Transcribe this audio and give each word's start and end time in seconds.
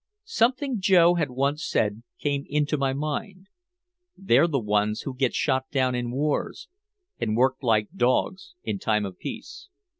Something 0.25 0.79
Joe 0.81 1.13
had 1.13 1.29
once 1.29 1.63
said 1.63 2.01
came 2.17 2.43
into 2.49 2.75
my 2.75 2.91
mind: 2.91 3.45
"They're 4.17 4.47
the 4.47 4.57
ones 4.57 5.01
who 5.01 5.15
get 5.15 5.35
shot 5.35 5.69
down 5.69 5.93
in 5.93 6.09
wars 6.09 6.67
and 7.19 7.37
worked 7.37 7.61
like 7.61 7.89
dogs 7.95 8.55
in 8.63 8.79
time 8.79 9.05
of 9.05 9.19
peace." 9.19 9.67